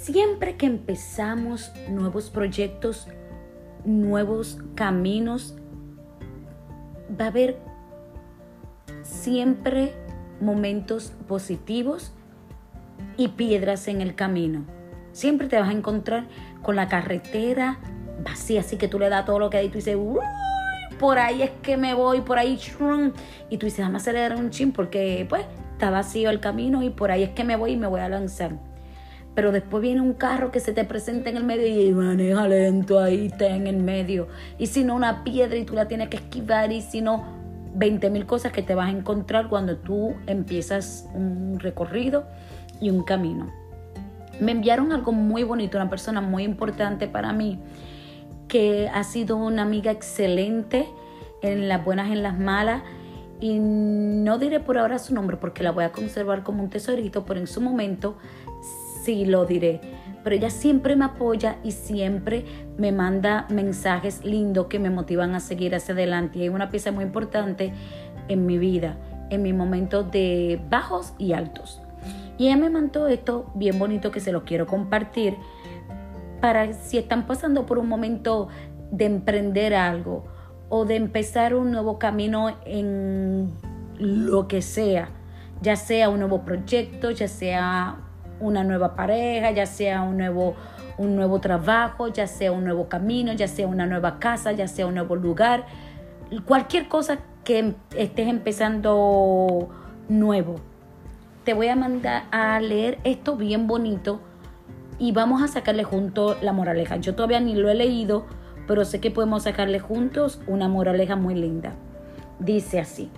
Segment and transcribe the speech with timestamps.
[0.00, 3.06] Siempre que empezamos nuevos proyectos,
[3.84, 5.54] nuevos caminos,
[7.20, 7.58] va a haber
[9.02, 9.92] siempre
[10.40, 12.14] momentos positivos
[13.18, 14.64] y piedras en el camino.
[15.12, 16.28] Siempre te vas a encontrar
[16.62, 17.78] con la carretera
[18.24, 20.24] vacía, así que tú le das todo lo que hay y tú dices, Uy,
[20.98, 22.58] por ahí es que me voy, por ahí,
[23.50, 27.10] y tú dices, a acelerar un chin porque pues está vacío el camino y por
[27.10, 28.69] ahí es que me voy y me voy a lanzar.
[29.40, 33.00] Pero después viene un carro que se te presenta en el medio y maneja lento
[33.00, 34.28] ahí, está en el medio.
[34.58, 37.24] Y si no, una piedra y tú la tienes que esquivar y si no,
[37.74, 42.26] 20 mil cosas que te vas a encontrar cuando tú empiezas un recorrido
[42.82, 43.50] y un camino.
[44.40, 47.58] Me enviaron algo muy bonito, una persona muy importante para mí,
[48.46, 50.86] que ha sido una amiga excelente
[51.40, 52.82] en las buenas en las malas.
[53.40, 57.24] Y no diré por ahora su nombre porque la voy a conservar como un tesorito,
[57.24, 58.18] pero en su momento
[59.10, 59.80] sí lo diré.
[60.22, 62.44] Pero ella siempre me apoya y siempre
[62.76, 66.38] me manda mensajes lindos que me motivan a seguir hacia adelante.
[66.38, 67.72] Y es una pieza muy importante
[68.28, 68.96] en mi vida,
[69.30, 71.82] en mi momento de bajos y altos.
[72.38, 75.36] Y ella me mandó esto bien bonito que se lo quiero compartir
[76.40, 78.48] para si están pasando por un momento
[78.92, 80.24] de emprender algo
[80.68, 83.50] o de empezar un nuevo camino en
[83.98, 85.10] lo que sea,
[85.60, 87.98] ya sea un nuevo proyecto, ya sea
[88.40, 90.54] una nueva pareja, ya sea un nuevo,
[90.98, 94.86] un nuevo trabajo, ya sea un nuevo camino, ya sea una nueva casa, ya sea
[94.86, 95.66] un nuevo lugar,
[96.44, 99.68] cualquier cosa que estés empezando
[100.08, 100.56] nuevo
[101.44, 104.20] te voy a mandar a leer esto bien bonito
[104.98, 106.96] y vamos a sacarle junto la moraleja.
[106.98, 108.26] Yo todavía ni lo he leído,
[108.66, 111.72] pero sé que podemos sacarle juntos una moraleja muy linda.
[112.38, 113.10] Dice así,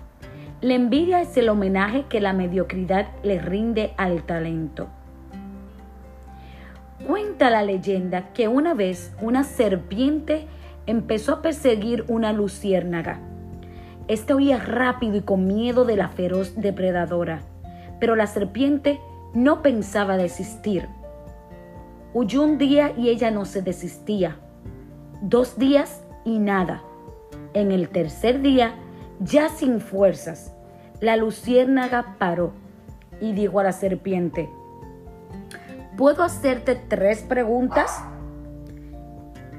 [0.61, 4.87] la envidia es el homenaje que la mediocridad le rinde al talento.
[7.07, 10.47] Cuenta la leyenda que una vez una serpiente
[10.85, 13.19] empezó a perseguir una luciérnaga.
[14.07, 17.41] Esta huía rápido y con miedo de la feroz depredadora
[18.03, 18.99] pero la serpiente
[19.33, 20.89] no pensaba desistir.
[22.13, 24.35] Huyó un día y ella no se desistía.
[25.21, 26.83] Dos días y nada.
[27.53, 28.75] En el tercer día,
[29.21, 30.53] ya sin fuerzas,
[30.99, 32.51] la luciérnaga paró
[33.21, 34.49] y dijo a la serpiente,
[35.97, 38.03] ¿puedo hacerte tres preguntas?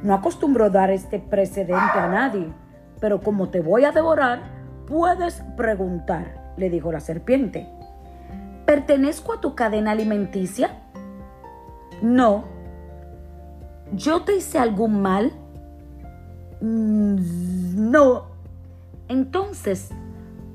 [0.03, 2.53] No acostumbro dar este precedente a nadie,
[3.01, 4.43] pero como te voy a devorar,
[4.87, 7.67] puedes preguntar, le dijo la serpiente.
[8.67, 10.83] ¿Pertenezco a tu cadena alimenticia?
[12.03, 12.45] No.
[13.93, 15.33] ¿Yo te hice algún mal?
[16.61, 18.27] Mm, no.
[19.09, 19.91] Entonces,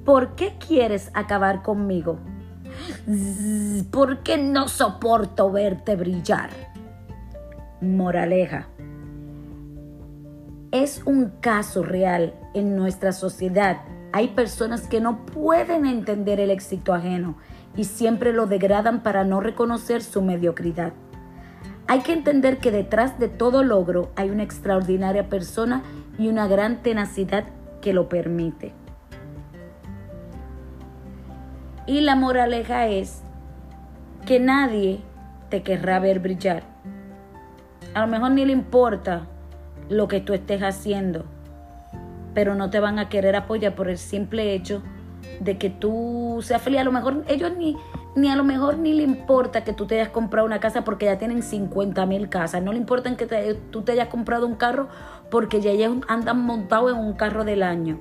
[0.06, 2.18] ¿por qué quieres acabar conmigo?
[3.92, 6.50] Porque no soporto verte brillar.
[7.82, 8.68] Moraleja.
[10.72, 13.82] Es un caso real en nuestra sociedad.
[14.12, 17.38] Hay personas que no pueden entender el éxito ajeno
[17.76, 20.94] y siempre lo degradan para no reconocer su mediocridad.
[21.88, 25.82] Hay que entender que detrás de todo logro hay una extraordinaria persona
[26.20, 27.46] y una gran tenacidad
[27.82, 28.74] que lo permite.
[31.90, 33.24] Y la moraleja es
[34.28, 35.00] que nadie
[35.50, 36.62] te querrá ver brillar.
[37.96, 39.26] A lo mejor ni le importa
[39.90, 41.26] lo que tú estés haciendo,
[42.36, 44.84] pero no te van a querer apoyar por el simple hecho
[45.40, 46.82] de que tú seas feliz.
[46.82, 47.76] A lo mejor ellos ni,
[48.16, 51.08] ni a lo mejor ni le importa que tú te hayas comprado una casa porque
[51.08, 52.62] ya tienen 50 mil casas.
[52.62, 54.90] No le importa que tú te hayas comprado un carro
[55.32, 57.98] porque ya ellos andan montados en un carro del año.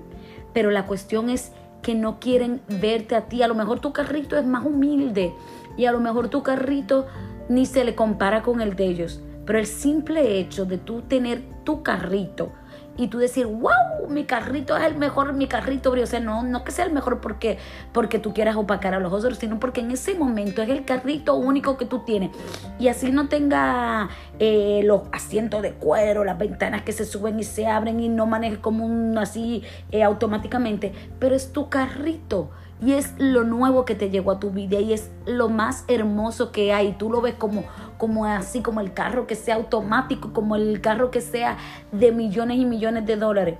[0.52, 1.52] Pero la cuestión es
[1.82, 3.42] que no quieren verte a ti.
[3.42, 5.32] A lo mejor tu carrito es más humilde
[5.76, 7.06] y a lo mejor tu carrito
[7.48, 9.20] ni se le compara con el de ellos.
[9.46, 12.52] Pero el simple hecho de tú tener tu carrito,
[12.98, 16.64] y tú decir, wow, mi carrito es el mejor, mi carrito O sea, no, no
[16.64, 17.58] que sea el mejor porque,
[17.92, 21.36] porque tú quieras opacar a los otros, sino porque en ese momento es el carrito
[21.36, 22.30] único que tú tienes.
[22.78, 24.08] Y así no tenga
[24.40, 28.26] eh, los asientos de cuero, las ventanas que se suben y se abren y no
[28.26, 29.62] manejes como un así
[29.92, 34.50] eh, automáticamente, pero es tu carrito y es lo nuevo que te llegó a tu
[34.50, 36.92] vida y es lo más hermoso que hay.
[36.92, 37.64] Tú lo ves como,
[37.96, 41.56] como así, como el carro que sea automático, como el carro que sea
[41.90, 43.56] de millones y millones de dólares.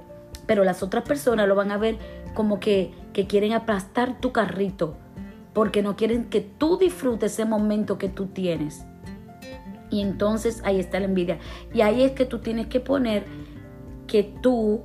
[0.47, 1.99] Pero las otras personas lo van a ver
[2.35, 4.95] como que, que quieren aplastar tu carrito
[5.53, 8.85] porque no quieren que tú disfrutes ese momento que tú tienes.
[9.91, 11.39] Y entonces ahí está la envidia.
[11.75, 13.25] Y ahí es que tú tienes que poner
[14.07, 14.83] que tú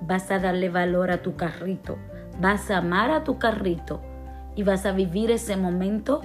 [0.00, 1.98] vas a darle valor a tu carrito
[2.40, 4.00] vas a amar a tu carrito
[4.54, 6.22] y vas a vivir ese momento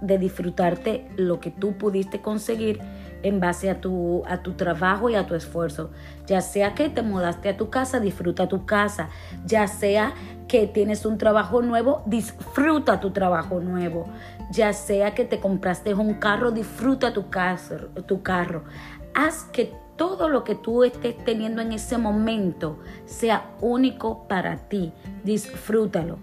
[0.00, 2.80] de disfrutarte lo que tú pudiste conseguir
[3.22, 5.90] en base a tu, a tu trabajo y a tu esfuerzo.
[6.26, 9.08] Ya sea que te mudaste a tu casa, disfruta tu casa.
[9.44, 10.12] Ya sea
[10.46, 14.06] que tienes un trabajo nuevo, disfruta tu trabajo nuevo.
[14.52, 17.26] Ya sea que te compraste un carro, disfruta tu,
[18.06, 18.64] tu carro.
[19.14, 24.94] Haz que todo lo que tú estés teniendo en ese momento sea único para ti.
[25.24, 26.18] Disfrútalo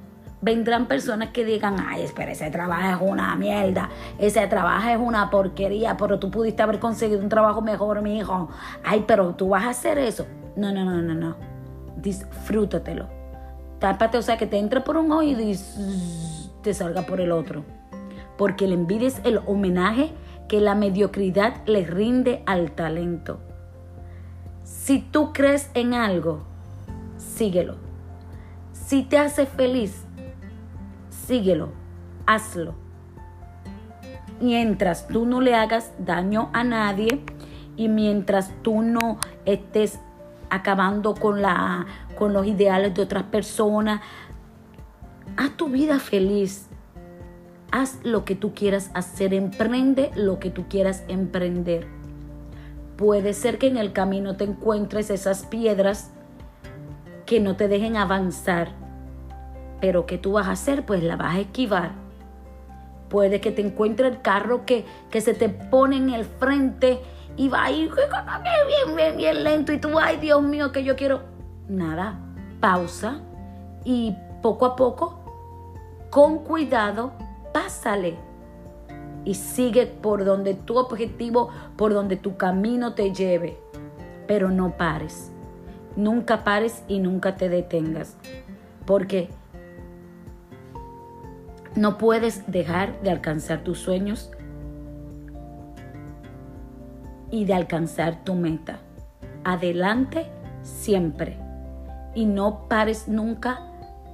[0.45, 3.89] vendrán personas que digan, ay, espera, ese trabajo es una mierda,
[4.19, 8.49] ese trabajo es una porquería, pero tú pudiste haber conseguido un trabajo mejor, mi hijo.
[8.83, 10.27] Ay, pero tú vas a hacer eso.
[10.55, 11.35] No, no, no, no, no.
[11.97, 13.07] Disfrútatelo.
[13.79, 15.59] Tápate, o sea, que te entre por un oído y
[16.61, 17.65] te salga por el otro.
[18.37, 20.11] Porque el envidia es el homenaje
[20.47, 23.39] que la mediocridad le rinde al talento.
[24.65, 26.41] Si tú crees en algo,
[27.17, 27.75] síguelo.
[28.73, 30.03] Si te hace feliz,
[31.09, 31.69] síguelo,
[32.25, 32.73] hazlo.
[34.41, 37.21] Mientras tú no le hagas daño a nadie
[37.77, 39.99] y mientras tú no estés
[40.49, 41.85] acabando con, la,
[42.17, 44.01] con los ideales de otras personas,
[45.37, 46.69] haz tu vida feliz.
[47.71, 51.94] Haz lo que tú quieras hacer, emprende lo que tú quieras emprender.
[52.97, 56.11] Puede ser que en el camino te encuentres esas piedras
[57.25, 58.85] que no te dejen avanzar
[59.85, 60.83] pero ¿qué tú vas a hacer?
[60.83, 61.91] Pues la vas a esquivar.
[63.09, 66.99] Puede que te encuentre el carro que, que se te pone en el frente
[67.37, 67.87] y va ahí
[68.87, 71.21] bien, bien, bien lento y tú, ay Dios mío, que yo quiero...
[71.67, 72.19] Nada,
[72.59, 73.21] pausa
[73.83, 75.19] y poco a poco,
[76.09, 77.13] con cuidado,
[77.53, 78.15] pásale
[79.25, 83.57] y sigue por donde tu objetivo, por donde tu camino te lleve.
[84.27, 85.31] Pero no pares.
[85.95, 88.15] Nunca pares y nunca te detengas.
[88.85, 89.29] Porque
[91.75, 94.31] no puedes dejar de alcanzar tus sueños
[97.31, 98.79] y de alcanzar tu meta.
[99.43, 100.27] Adelante
[100.61, 101.37] siempre.
[102.13, 103.59] Y no pares nunca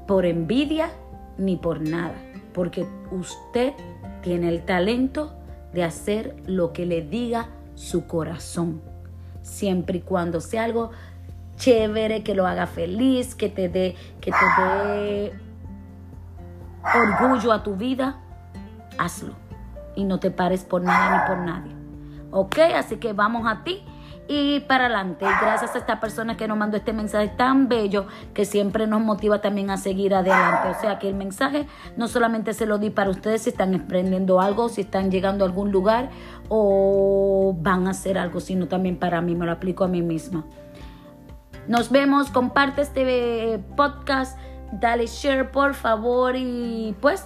[0.08, 0.90] por envidia
[1.38, 2.16] ni por nada.
[2.54, 3.74] Porque usted
[4.22, 5.34] tiene el talento
[5.74, 8.82] de hacer lo que le diga su corazón.
[9.42, 10.92] Siempre y cuando sea algo
[11.58, 15.34] chévere, que lo haga feliz, que te dé, que te dé
[16.84, 18.20] orgullo a tu vida,
[18.98, 19.34] hazlo.
[19.96, 21.76] Y no te pares por nada ni por nadie.
[22.32, 22.60] ¿Ok?
[22.76, 23.84] Así que vamos a ti
[24.34, 25.26] y para adelante.
[25.26, 29.42] Gracias a esta persona que nos mandó este mensaje tan bello que siempre nos motiva
[29.42, 30.70] también a seguir adelante.
[30.70, 31.68] O sea que el mensaje
[31.98, 35.50] no solamente se lo di para ustedes si están emprendiendo algo, si están llegando a
[35.50, 36.12] algún lugar
[36.48, 40.46] o van a hacer algo, sino también para mí, me lo aplico a mí misma.
[41.68, 44.40] Nos vemos, comparte este podcast
[44.72, 47.26] dale share por favor y pues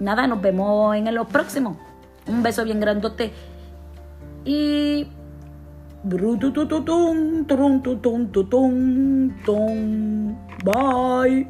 [0.00, 1.78] nada, nos vemos en lo próximo.
[2.26, 3.32] Un beso bien grandote
[4.44, 5.06] y
[10.64, 11.46] Bye.